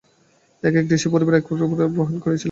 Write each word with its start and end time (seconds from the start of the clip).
এক 0.63 0.73
এক 0.75 0.85
ঋষি-পরিবার 0.91 1.33
এক 1.33 1.43
এক 1.43 1.51
শাখার 1.51 1.77
ভার 1.79 1.89
গ্রহণ 1.95 2.15
করিয়াছিলেন। 2.19 2.39